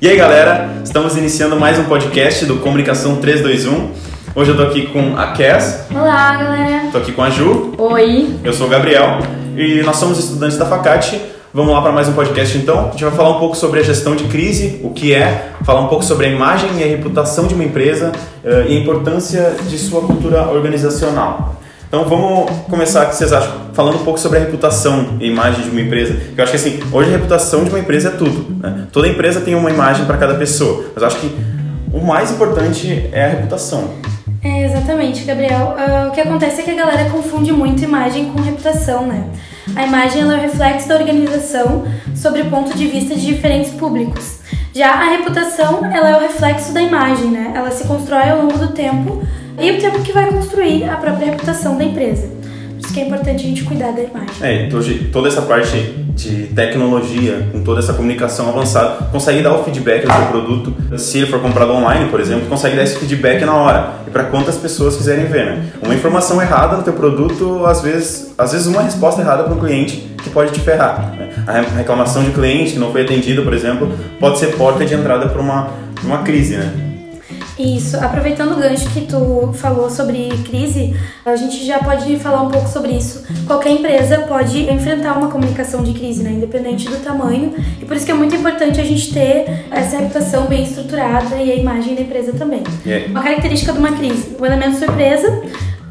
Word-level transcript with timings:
E 0.00 0.06
aí 0.06 0.16
galera, 0.16 0.80
estamos 0.84 1.16
iniciando 1.16 1.58
mais 1.58 1.76
um 1.76 1.82
podcast 1.82 2.46
do 2.46 2.58
Comunicação 2.58 3.16
321. 3.16 3.90
Hoje 4.32 4.52
eu 4.52 4.56
tô 4.56 4.62
aqui 4.62 4.86
com 4.86 5.16
a 5.16 5.32
Cass. 5.32 5.86
Olá 5.90 6.36
galera. 6.36 6.88
Tô 6.92 6.98
aqui 6.98 7.10
com 7.10 7.20
a 7.20 7.30
Ju. 7.30 7.74
Oi. 7.76 8.36
Eu 8.44 8.52
sou 8.52 8.68
o 8.68 8.70
Gabriel 8.70 9.18
e 9.56 9.82
nós 9.82 9.96
somos 9.96 10.20
estudantes 10.20 10.56
da 10.56 10.66
Facate. 10.66 11.20
Vamos 11.52 11.74
lá 11.74 11.82
para 11.82 11.90
mais 11.90 12.08
um 12.08 12.12
podcast 12.12 12.56
então. 12.56 12.86
A 12.86 12.90
gente 12.92 13.02
vai 13.02 13.12
falar 13.12 13.30
um 13.30 13.40
pouco 13.40 13.56
sobre 13.56 13.80
a 13.80 13.82
gestão 13.82 14.14
de 14.14 14.22
crise, 14.28 14.80
o 14.84 14.90
que 14.90 15.12
é, 15.12 15.54
falar 15.64 15.80
um 15.80 15.88
pouco 15.88 16.04
sobre 16.04 16.26
a 16.26 16.28
imagem 16.28 16.70
e 16.78 16.84
a 16.84 16.86
reputação 16.86 17.48
de 17.48 17.54
uma 17.54 17.64
empresa 17.64 18.12
uh, 18.44 18.68
e 18.68 18.76
a 18.76 18.80
importância 18.80 19.56
de 19.68 19.76
sua 19.76 20.02
cultura 20.02 20.46
organizacional. 20.48 21.57
Então 21.88 22.04
vamos 22.04 22.50
começar, 22.68 23.06
o 23.06 23.08
que 23.08 23.16
vocês 23.16 23.32
acham? 23.32 23.50
Falando 23.72 23.96
um 23.96 24.04
pouco 24.04 24.20
sobre 24.20 24.36
a 24.36 24.42
reputação 24.42 25.16
e 25.18 25.26
imagem 25.26 25.64
de 25.64 25.70
uma 25.70 25.80
empresa. 25.80 26.20
Eu 26.36 26.44
acho 26.44 26.52
que 26.52 26.58
assim, 26.58 26.80
hoje 26.92 27.08
a 27.08 27.12
reputação 27.12 27.64
de 27.64 27.70
uma 27.70 27.78
empresa 27.78 28.08
é 28.08 28.10
tudo. 28.10 28.60
Né? 28.60 28.86
Toda 28.92 29.08
empresa 29.08 29.40
tem 29.40 29.54
uma 29.54 29.70
imagem 29.70 30.04
para 30.04 30.18
cada 30.18 30.34
pessoa. 30.34 30.84
Mas 30.94 31.00
eu 31.00 31.06
acho 31.06 31.16
que 31.18 31.34
o 31.90 32.04
mais 32.04 32.30
importante 32.30 33.08
é 33.10 33.24
a 33.24 33.28
reputação. 33.28 33.94
É, 34.44 34.66
exatamente, 34.66 35.24
Gabriel. 35.24 35.76
Uh, 35.78 36.08
o 36.08 36.10
que 36.10 36.20
acontece 36.20 36.60
é 36.60 36.64
que 36.64 36.70
a 36.72 36.74
galera 36.74 37.08
confunde 37.08 37.52
muito 37.52 37.82
imagem 37.82 38.26
com 38.26 38.42
reputação, 38.42 39.06
né? 39.06 39.24
A 39.74 39.86
imagem 39.86 40.20
é 40.20 40.24
o 40.26 40.28
reflexo 40.28 40.88
da 40.88 40.96
organização 40.96 41.86
sobre 42.14 42.42
o 42.42 42.50
ponto 42.50 42.76
de 42.76 42.86
vista 42.86 43.14
de 43.14 43.24
diferentes 43.24 43.70
públicos. 43.70 44.40
Já 44.74 44.90
a 44.92 45.04
reputação, 45.04 45.86
ela 45.86 46.10
é 46.10 46.16
o 46.18 46.20
reflexo 46.20 46.74
da 46.74 46.82
imagem, 46.82 47.30
né? 47.30 47.52
Ela 47.56 47.70
se 47.70 47.84
constrói 47.84 48.28
ao 48.28 48.42
longo 48.42 48.58
do 48.58 48.68
tempo 48.68 49.22
e 49.58 49.72
o 49.72 49.78
tempo 49.78 50.00
que 50.02 50.12
vai 50.12 50.30
construir 50.30 50.84
a 50.84 50.96
própria 50.96 51.26
reputação 51.26 51.76
da 51.76 51.84
empresa. 51.84 52.28
Por 52.28 52.84
isso 52.84 52.94
que 52.94 53.00
é 53.00 53.06
importante 53.06 53.44
a 53.44 53.48
gente 53.48 53.64
cuidar 53.64 53.90
da 53.90 54.02
imagem. 54.02 54.28
É, 54.40 54.68
toda 55.12 55.28
essa 55.28 55.42
parte 55.42 55.76
de 56.18 56.46
tecnologia, 56.48 57.48
com 57.52 57.62
toda 57.62 57.80
essa 57.80 57.92
comunicação 57.92 58.48
avançada, 58.48 59.04
consegue 59.10 59.42
dar 59.42 59.54
o 59.54 59.64
feedback 59.64 60.06
do 60.06 60.12
seu 60.12 60.26
produto. 60.26 60.74
Se 60.96 61.18
ele 61.18 61.26
for 61.26 61.40
comprado 61.40 61.72
online, 61.72 62.08
por 62.08 62.20
exemplo, 62.20 62.46
consegue 62.48 62.76
dar 62.76 62.84
esse 62.84 62.96
feedback 62.96 63.44
na 63.44 63.54
hora. 63.54 63.92
E 64.06 64.10
para 64.10 64.24
quantas 64.24 64.56
pessoas 64.56 64.96
quiserem 64.96 65.26
ver, 65.26 65.46
né? 65.46 65.64
Uma 65.82 65.94
informação 65.94 66.40
errada 66.40 66.76
no 66.76 66.82
teu 66.82 66.92
produto, 66.92 67.64
às 67.66 67.82
vezes, 67.82 68.32
às 68.38 68.52
vezes 68.52 68.66
uma 68.66 68.82
resposta 68.82 69.20
errada 69.20 69.44
para 69.44 69.54
o 69.54 69.60
cliente 69.60 70.08
que 70.22 70.30
pode 70.30 70.52
te 70.52 70.60
ferrar. 70.60 71.14
Né? 71.16 71.30
A 71.46 71.60
reclamação 71.76 72.22
de 72.24 72.30
cliente 72.30 72.72
que 72.72 72.78
não 72.78 72.90
foi 72.90 73.02
atendida, 73.02 73.42
por 73.42 73.52
exemplo, 73.52 73.92
pode 74.18 74.38
ser 74.38 74.56
porta 74.56 74.84
de 74.84 74.94
entrada 74.94 75.28
para 75.28 75.40
uma, 75.40 75.70
uma 76.04 76.18
crise, 76.18 76.56
né? 76.56 76.87
Isso, 77.58 77.96
aproveitando 77.96 78.52
o 78.52 78.56
gancho 78.56 78.88
que 78.90 79.00
tu 79.00 79.52
falou 79.54 79.90
sobre 79.90 80.28
crise, 80.48 80.94
a 81.24 81.34
gente 81.34 81.66
já 81.66 81.80
pode 81.80 82.16
falar 82.18 82.42
um 82.42 82.50
pouco 82.50 82.68
sobre 82.68 82.92
isso. 82.92 83.24
Qualquer 83.46 83.70
empresa 83.70 84.20
pode 84.20 84.70
enfrentar 84.70 85.18
uma 85.18 85.28
comunicação 85.28 85.82
de 85.82 85.92
crise, 85.92 86.22
né, 86.22 86.30
independente 86.30 86.88
do 86.88 86.96
tamanho, 87.02 87.54
e 87.80 87.84
por 87.84 87.96
isso 87.96 88.06
que 88.06 88.12
é 88.12 88.14
muito 88.14 88.36
importante 88.36 88.80
a 88.80 88.84
gente 88.84 89.12
ter 89.12 89.66
essa 89.72 89.98
reputação 89.98 90.46
bem 90.46 90.62
estruturada 90.62 91.34
e 91.36 91.50
a 91.50 91.56
imagem 91.56 91.96
da 91.96 92.02
empresa 92.02 92.32
também. 92.32 92.62
Yeah. 92.86 93.10
Uma 93.10 93.22
característica 93.22 93.72
de 93.72 93.78
uma 93.78 93.92
crise, 93.92 94.36
o 94.38 94.46
elemento 94.46 94.78
surpresa, 94.78 95.42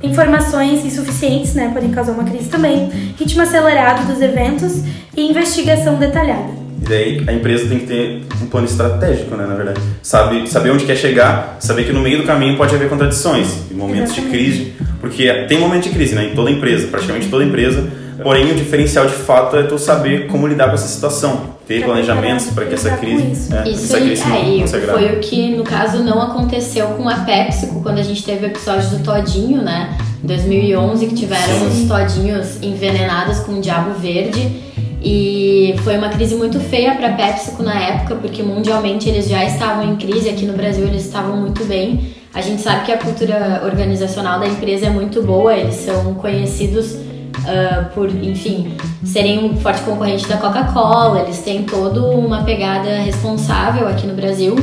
informações 0.01 0.85
insuficientes, 0.85 1.53
né, 1.53 1.69
podem 1.73 1.91
causar 1.91 2.13
uma 2.13 2.23
crise 2.23 2.47
também, 2.47 2.89
ritmo 3.17 3.41
acelerado 3.41 4.07
dos 4.07 4.21
eventos 4.21 4.83
e 5.15 5.29
investigação 5.29 5.95
detalhada. 5.95 6.66
E 6.87 6.89
daí 6.89 7.23
a 7.27 7.33
empresa 7.33 7.67
tem 7.67 7.79
que 7.79 7.85
ter 7.85 8.21
um 8.41 8.47
plano 8.47 8.65
estratégico, 8.65 9.35
né, 9.35 9.45
na 9.45 9.55
verdade. 9.55 9.81
Sabe, 10.01 10.49
saber 10.49 10.71
onde 10.71 10.85
quer 10.85 10.95
chegar, 10.95 11.57
saber 11.59 11.83
que 11.83 11.91
no 11.91 11.99
meio 11.99 12.19
do 12.19 12.23
caminho 12.23 12.55
pode 12.55 12.73
haver 12.73 12.87
contradições, 12.87 13.47
e 13.69 13.73
momentos 13.73 14.13
Exatamente. 14.13 14.31
de 14.31 14.53
crise, 14.53 14.73
porque 15.01 15.31
tem 15.49 15.59
momentos 15.59 15.89
de 15.89 15.93
crise, 15.93 16.15
né, 16.15 16.29
em 16.31 16.35
toda 16.35 16.49
empresa, 16.49 16.87
praticamente 16.87 17.27
toda 17.27 17.43
empresa. 17.43 17.85
Porém, 18.23 18.51
o 18.51 18.55
diferencial 18.55 19.05
de 19.05 19.13
fato 19.13 19.57
é 19.57 19.63
tu 19.63 19.77
saber 19.77 20.27
como 20.27 20.47
lidar 20.47 20.69
com 20.69 20.75
essa 20.75 20.87
situação, 20.87 21.57
ter 21.67 21.83
planejamentos 21.83 22.47
para 22.47 22.65
que 22.65 22.73
essa 22.73 22.91
crise, 22.97 23.31
isso. 23.31 23.53
É, 23.53 23.69
isso 23.69 23.95
essa 23.95 23.99
crise 23.99 24.23
aí, 24.23 24.59
não, 24.59 24.67
foi 24.67 25.17
o 25.17 25.19
que 25.19 25.55
no 25.55 25.63
caso 25.63 26.01
não 26.01 26.21
aconteceu 26.21 26.87
com 26.87 27.07
a 27.07 27.15
PepsiCo 27.15 27.81
quando 27.81 27.99
a 27.99 28.03
gente 28.03 28.23
teve 28.23 28.45
o 28.45 28.47
episódio 28.47 28.89
do 28.89 29.03
Todinho, 29.03 29.61
né? 29.61 29.95
Em 30.23 30.27
2011 30.27 31.05
que 31.05 31.15
tiveram 31.15 31.59
Sim. 31.59 31.67
os 31.67 31.87
todinhos 31.87 32.63
envenenados 32.63 33.39
com 33.41 33.59
diabo 33.59 33.93
verde 33.99 34.65
e 35.01 35.46
foi 35.87 35.97
uma 35.97 36.09
crise 36.09 36.35
muito 36.35 36.59
feia 36.59 36.95
para 36.95 37.07
a 37.07 37.13
PepsiCo 37.13 37.63
na 37.63 37.73
época, 37.73 38.15
porque 38.15 38.43
mundialmente 38.43 39.07
eles 39.07 39.29
já 39.29 39.45
estavam 39.45 39.93
em 39.93 39.95
crise, 39.95 40.27
aqui 40.27 40.45
no 40.45 40.51
Brasil 40.51 40.85
eles 40.85 41.05
estavam 41.05 41.37
muito 41.37 41.63
bem. 41.63 42.13
A 42.33 42.41
gente 42.41 42.61
sabe 42.61 42.83
que 42.85 42.91
a 42.91 42.97
cultura 42.97 43.61
organizacional 43.63 44.37
da 44.37 44.45
empresa 44.49 44.87
é 44.87 44.89
muito 44.89 45.23
boa, 45.23 45.55
eles 45.55 45.75
são 45.75 46.13
conhecidos 46.15 46.91
uh, 46.91 47.85
por, 47.93 48.09
enfim, 48.09 48.75
serem 49.05 49.45
um 49.45 49.55
forte 49.55 49.79
concorrente 49.83 50.27
da 50.27 50.35
Coca-Cola, 50.35 51.21
eles 51.21 51.39
têm 51.39 51.63
toda 51.63 52.01
uma 52.01 52.43
pegada 52.43 52.97
responsável 52.97 53.87
aqui 53.87 54.05
no 54.05 54.13
Brasil. 54.13 54.57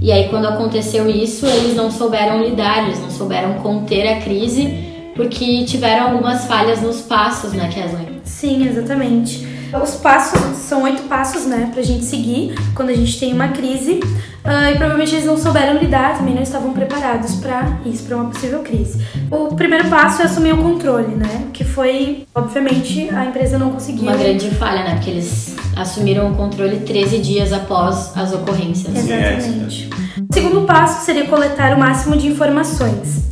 E 0.00 0.10
aí, 0.10 0.30
quando 0.30 0.46
aconteceu 0.46 1.10
isso, 1.10 1.44
eles 1.44 1.76
não 1.76 1.90
souberam 1.90 2.42
lidar, 2.42 2.86
eles 2.86 2.98
não 2.98 3.10
souberam 3.10 3.52
conter 3.56 4.08
a 4.14 4.20
crise, 4.22 5.12
porque 5.14 5.62
tiveram 5.64 6.12
algumas 6.12 6.46
falhas 6.46 6.80
nos 6.80 7.02
passos, 7.02 7.52
né, 7.52 7.68
Kesley? 7.68 8.22
Sim, 8.24 8.66
exatamente. 8.66 9.49
Os 9.82 9.94
passos 9.96 10.40
são 10.56 10.82
oito 10.82 11.02
passos, 11.04 11.46
né, 11.46 11.70
pra 11.72 11.82
gente 11.82 12.04
seguir 12.04 12.54
quando 12.74 12.90
a 12.90 12.94
gente 12.94 13.18
tem 13.18 13.32
uma 13.32 13.48
crise. 13.48 14.00
Uh, 14.42 14.72
e 14.72 14.76
provavelmente 14.76 15.14
eles 15.14 15.26
não 15.26 15.36
souberam 15.36 15.78
lidar, 15.78 16.16
também 16.16 16.34
não 16.34 16.42
estavam 16.42 16.72
preparados 16.72 17.34
para 17.36 17.78
isso, 17.84 18.04
para 18.04 18.16
uma 18.16 18.30
possível 18.30 18.60
crise. 18.60 19.04
O 19.30 19.54
primeiro 19.54 19.88
passo 19.88 20.22
é 20.22 20.24
assumir 20.24 20.54
o 20.54 20.58
controle, 20.62 21.14
né? 21.14 21.48
Que 21.52 21.62
foi, 21.62 22.26
obviamente, 22.34 23.10
a 23.10 23.26
empresa 23.26 23.58
não 23.58 23.70
conseguiu. 23.70 24.04
Uma 24.04 24.16
grande 24.16 24.50
falha, 24.52 24.82
né? 24.82 24.94
Porque 24.94 25.10
eles 25.10 25.54
assumiram 25.76 26.32
o 26.32 26.36
controle 26.36 26.80
13 26.80 27.18
dias 27.18 27.52
após 27.52 28.16
as 28.16 28.32
ocorrências. 28.32 28.96
Exatamente. 28.96 29.90
O 30.28 30.34
segundo 30.34 30.62
passo 30.62 31.04
seria 31.04 31.26
coletar 31.26 31.76
o 31.76 31.78
máximo 31.78 32.16
de 32.16 32.26
informações. 32.26 33.30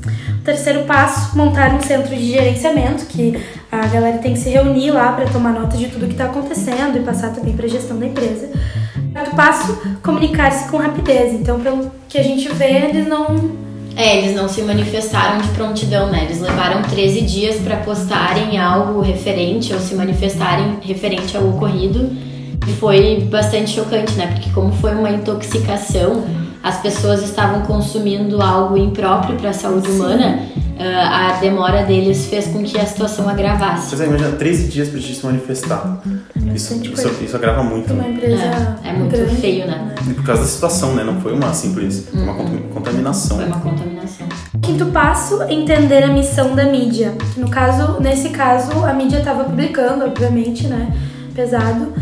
Terceiro 0.48 0.84
passo, 0.84 1.36
montar 1.36 1.74
um 1.74 1.82
centro 1.82 2.16
de 2.16 2.32
gerenciamento, 2.32 3.04
que 3.04 3.38
a 3.70 3.86
galera 3.86 4.16
tem 4.16 4.32
que 4.32 4.38
se 4.38 4.48
reunir 4.48 4.90
lá 4.92 5.12
para 5.12 5.26
tomar 5.26 5.52
nota 5.52 5.76
de 5.76 5.88
tudo 5.88 6.06
que 6.06 6.12
está 6.12 6.24
acontecendo 6.24 6.96
e 6.96 7.00
passar 7.00 7.34
também 7.34 7.54
para 7.54 7.66
a 7.66 7.68
gestão 7.68 7.98
da 7.98 8.06
empresa. 8.06 8.48
Quarto 9.12 9.36
passo, 9.36 9.78
comunicar-se 10.02 10.70
com 10.70 10.78
rapidez. 10.78 11.34
Então, 11.34 11.60
pelo 11.60 11.90
que 12.08 12.16
a 12.16 12.22
gente 12.22 12.48
vê, 12.48 12.86
eles 12.86 13.06
não 13.06 13.58
é, 13.94 14.16
eles 14.16 14.34
não 14.34 14.48
se 14.48 14.62
manifestaram 14.62 15.36
de 15.36 15.48
prontidão, 15.48 16.10
né? 16.10 16.24
Eles 16.24 16.40
levaram 16.40 16.80
13 16.80 17.20
dias 17.20 17.56
para 17.56 17.76
postarem 17.76 18.58
algo 18.58 19.02
referente 19.02 19.74
ou 19.74 19.80
se 19.80 19.94
manifestarem 19.94 20.78
referente 20.80 21.36
ao 21.36 21.46
ocorrido. 21.46 22.10
E 22.66 22.72
foi 22.80 23.20
bastante 23.30 23.72
chocante, 23.72 24.12
né? 24.12 24.28
Porque 24.28 24.48
como 24.52 24.72
foi 24.72 24.94
uma 24.94 25.10
intoxicação, 25.10 26.24
as 26.62 26.80
pessoas 26.80 27.22
estavam 27.22 27.62
consumindo 27.62 28.42
algo 28.42 28.76
impróprio 28.76 29.36
para 29.36 29.50
a 29.50 29.52
saúde 29.52 29.88
humana, 29.90 30.40
uh, 30.56 30.82
a 30.82 31.38
demora 31.40 31.84
deles 31.84 32.26
fez 32.26 32.46
com 32.46 32.62
que 32.62 32.78
a 32.78 32.86
situação 32.86 33.28
agravasse. 33.28 33.94
Você 33.96 34.04
imagina 34.04 34.32
13 34.32 34.68
dias 34.68 34.88
para 34.88 34.98
a 34.98 35.00
gente 35.00 35.14
se 35.14 35.24
manifestar. 35.24 36.02
Isso, 36.54 36.74
isso, 36.74 37.24
isso, 37.24 37.36
agrava 37.36 37.62
muito. 37.62 37.92
Uma 37.92 38.08
empresa 38.08 38.78
é, 38.82 38.88
é 38.88 38.92
muito 38.92 39.12
grande, 39.12 39.36
feio, 39.36 39.66
né? 39.66 39.94
E 40.08 40.14
por 40.14 40.24
causa 40.24 40.42
da 40.42 40.48
situação, 40.48 40.94
né? 40.94 41.04
Não 41.04 41.20
foi 41.20 41.32
uma 41.32 41.52
simples 41.52 42.08
uma 42.12 42.32
uhum. 42.32 42.58
contaminação. 42.74 43.36
Foi 43.36 43.46
uma 43.46 43.60
contaminação. 43.60 44.26
Quinto 44.62 44.86
passo, 44.86 45.42
entender 45.44 46.02
a 46.02 46.08
missão 46.08 46.54
da 46.54 46.64
mídia. 46.64 47.14
No 47.36 47.48
caso, 47.48 48.00
nesse 48.00 48.30
caso, 48.30 48.84
a 48.84 48.92
mídia 48.92 49.18
estava 49.18 49.44
publicando, 49.44 50.04
obviamente, 50.04 50.66
né? 50.66 50.92
Pesado 51.34 51.92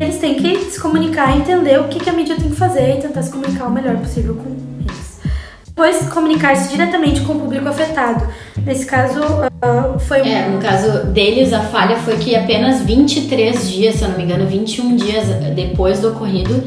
eles 0.00 0.18
têm 0.18 0.34
que 0.34 0.70
se 0.70 0.80
comunicar, 0.80 1.36
entender 1.36 1.78
o 1.80 1.88
que, 1.88 2.00
que 2.00 2.10
a 2.10 2.12
mídia 2.12 2.36
tem 2.36 2.50
que 2.50 2.56
fazer 2.56 2.98
e 2.98 3.00
tentar 3.00 3.22
se 3.22 3.30
comunicar 3.30 3.66
o 3.66 3.70
melhor 3.70 3.96
possível 3.96 4.34
com 4.34 4.50
eles. 4.80 5.20
Depois, 5.66 6.08
comunicar-se 6.08 6.70
diretamente 6.70 7.20
com 7.20 7.34
o 7.34 7.40
público 7.40 7.68
afetado. 7.68 8.26
Nesse 8.64 8.84
caso, 8.84 9.20
uh, 9.20 9.98
foi 10.00 10.22
um... 10.22 10.26
É, 10.26 10.48
no 10.48 10.58
caso 10.58 11.06
deles, 11.06 11.52
a 11.52 11.60
falha 11.60 11.96
foi 11.96 12.16
que 12.16 12.34
apenas 12.34 12.82
23 12.82 13.70
dias, 13.70 13.94
se 13.94 14.02
eu 14.02 14.08
não 14.08 14.16
me 14.16 14.24
engano, 14.24 14.46
21 14.46 14.96
dias 14.96 15.26
depois 15.54 16.00
do 16.00 16.08
ocorrido, 16.08 16.64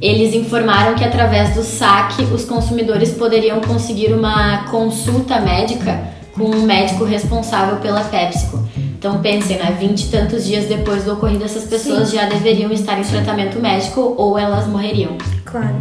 eles 0.00 0.34
informaram 0.34 0.94
que 0.94 1.04
através 1.04 1.54
do 1.54 1.62
saque 1.62 2.22
os 2.24 2.44
consumidores 2.44 3.10
poderiam 3.10 3.60
conseguir 3.60 4.12
uma 4.12 4.64
consulta 4.64 5.40
médica 5.40 6.00
com 6.34 6.44
um 6.44 6.62
médico 6.62 7.04
responsável 7.04 7.76
pela 7.76 8.02
PepsiCo. 8.04 8.62
Então 9.02 9.18
pensem, 9.20 9.58
né? 9.58 9.76
Vinte 9.80 10.04
e 10.04 10.08
tantos 10.10 10.44
dias 10.44 10.66
depois 10.66 11.02
do 11.02 11.14
ocorrido, 11.14 11.42
essas 11.44 11.64
pessoas 11.64 12.10
Sim. 12.10 12.18
já 12.18 12.26
deveriam 12.26 12.70
estar 12.70 12.96
em 13.00 13.02
tratamento 13.02 13.58
médico 13.58 14.14
ou 14.16 14.38
elas 14.38 14.68
morreriam. 14.68 15.18
Claro. 15.44 15.74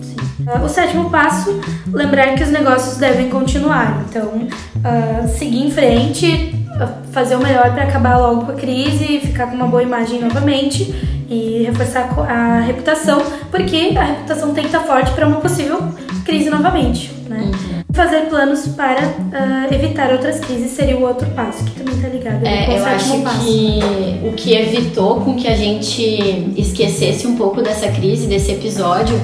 Sim. 0.00 0.16
O 0.64 0.66
sétimo 0.66 1.10
passo, 1.10 1.60
lembrar 1.92 2.34
que 2.34 2.42
os 2.42 2.48
negócios 2.48 2.96
devem 2.96 3.28
continuar. 3.28 4.06
Então, 4.08 4.24
uh, 4.26 5.28
seguir 5.36 5.66
em 5.66 5.70
frente, 5.70 6.54
uh, 6.80 7.12
fazer 7.12 7.36
o 7.36 7.40
melhor 7.40 7.74
para 7.74 7.82
acabar 7.82 8.16
logo 8.16 8.46
com 8.46 8.52
a 8.52 8.54
crise, 8.54 9.20
ficar 9.20 9.48
com 9.48 9.54
uma 9.54 9.66
boa 9.66 9.82
imagem 9.82 10.18
novamente 10.18 10.94
e 11.28 11.64
reforçar 11.66 12.08
a 12.26 12.60
reputação, 12.60 13.22
porque 13.50 13.92
a 13.98 14.02
reputação 14.02 14.54
tem 14.54 14.64
que 14.64 14.74
estar 14.74 14.80
forte 14.80 15.10
para 15.10 15.26
uma 15.26 15.42
possível 15.42 15.78
crise 16.24 16.48
novamente, 16.48 17.12
né? 17.28 17.50
Uhum. 17.52 17.82
Fazer 17.92 18.22
planos 18.22 18.66
para 18.68 19.02
uh, 19.02 19.74
evitar 19.74 20.10
outras 20.12 20.40
crises 20.40 20.70
seria 20.70 20.96
o 20.96 21.02
outro 21.02 21.28
passo, 21.30 21.64
que 21.64 21.72
também 21.72 21.94
está 21.94 22.08
ligado 22.08 22.46
é, 22.46 22.64
com 22.64 22.72
o 22.72 22.76
Eu 22.76 22.84
acho 22.84 23.20
passo. 23.22 23.44
que 23.44 23.80
o 24.24 24.32
que 24.32 24.54
evitou 24.54 25.20
com 25.20 25.34
que 25.36 25.48
a 25.48 25.56
gente 25.56 26.52
esquecesse 26.56 27.26
um 27.26 27.36
pouco 27.36 27.62
dessa 27.62 27.88
crise, 27.88 28.26
desse 28.26 28.52
episódio, 28.52 29.18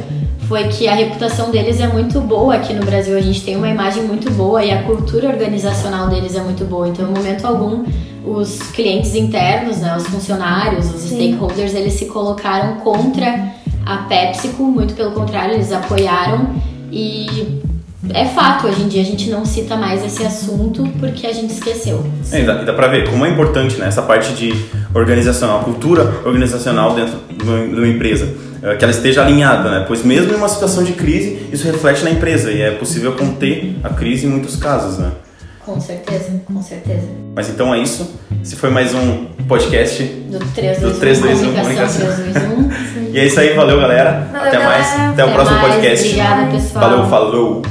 foi 0.48 0.68
que 0.68 0.86
a 0.86 0.94
reputação 0.94 1.50
deles 1.50 1.80
é 1.80 1.86
muito 1.86 2.20
boa 2.20 2.56
aqui 2.56 2.74
no 2.74 2.84
Brasil. 2.84 3.16
A 3.16 3.20
gente 3.20 3.42
tem 3.42 3.56
uma 3.56 3.68
imagem 3.68 4.02
muito 4.02 4.30
boa 4.32 4.62
e 4.62 4.70
a 4.70 4.82
cultura 4.82 5.28
organizacional 5.28 6.08
deles 6.08 6.34
é 6.34 6.42
muito 6.42 6.64
boa. 6.64 6.88
Então, 6.88 7.08
em 7.08 7.14
momento 7.14 7.46
algum, 7.46 7.84
os 8.24 8.58
clientes 8.72 9.14
internos, 9.14 9.78
né, 9.78 9.96
os 9.96 10.06
funcionários, 10.06 10.92
os 10.92 11.00
Sim. 11.00 11.16
stakeholders, 11.16 11.74
eles 11.74 11.94
se 11.94 12.06
colocaram 12.06 12.76
contra 12.76 13.52
a 13.86 13.96
PepsiCo, 14.08 14.64
muito 14.64 14.94
pelo 14.94 15.12
contrário, 15.12 15.54
eles 15.54 15.72
apoiaram 15.72 16.50
e 16.90 17.62
é 18.10 18.26
fato, 18.26 18.66
hoje 18.66 18.82
em 18.82 18.88
dia 18.88 19.02
a 19.02 19.04
gente 19.04 19.30
não 19.30 19.44
cita 19.44 19.76
mais 19.76 20.04
esse 20.04 20.24
assunto 20.24 20.86
porque 20.98 21.26
a 21.26 21.32
gente 21.32 21.52
esqueceu. 21.52 22.04
É, 22.32 22.40
e 22.40 22.44
dá, 22.44 22.54
dá 22.54 22.72
pra 22.72 22.88
ver 22.88 23.08
como 23.08 23.24
é 23.24 23.28
importante 23.28 23.76
né, 23.76 23.86
essa 23.86 24.02
parte 24.02 24.32
de 24.32 24.52
organização, 24.94 25.60
a 25.60 25.62
cultura 25.62 26.20
organizacional 26.24 26.94
dentro 26.94 27.18
de 27.30 27.44
uma 27.44 27.86
empresa, 27.86 28.28
é, 28.62 28.74
que 28.74 28.84
ela 28.84 28.92
esteja 28.92 29.22
alinhada, 29.24 29.70
né? 29.70 29.84
pois 29.86 30.04
mesmo 30.04 30.32
em 30.32 30.36
uma 30.36 30.48
situação 30.48 30.82
de 30.82 30.92
crise, 30.92 31.46
isso 31.52 31.64
reflete 31.64 32.02
na 32.02 32.10
empresa 32.10 32.50
e 32.50 32.60
é 32.60 32.72
possível 32.72 33.12
conter 33.12 33.76
a 33.84 33.90
crise 33.90 34.26
em 34.26 34.30
muitos 34.30 34.56
casos. 34.56 34.98
Né? 34.98 35.12
Com 35.64 35.80
certeza, 35.80 36.42
com 36.44 36.60
certeza. 36.60 37.06
Mas 37.36 37.48
então 37.48 37.72
é 37.72 37.78
isso. 37.78 38.18
Esse 38.42 38.56
foi 38.56 38.68
mais 38.68 38.92
um 38.94 39.26
podcast 39.46 40.02
do 40.02 40.38
321 40.40 40.90
do 40.90 40.98
321 40.98 41.54
Comunicação. 41.54 42.06
321. 42.06 43.12
e 43.14 43.18
é 43.18 43.26
isso 43.26 43.38
aí, 43.38 43.54
valeu 43.54 43.78
galera. 43.78 44.28
Valeu, 44.32 44.48
Até 44.48 44.58
galera. 44.58 44.68
mais. 44.70 44.92
Até, 44.92 45.06
Até 45.06 45.24
o 45.24 45.32
próximo 45.32 45.58
mais. 45.58 45.74
podcast. 45.74 46.06
Obrigada, 46.08 46.50
pessoal. 46.50 46.90
Valeu, 46.90 47.06
falou. 47.08 47.62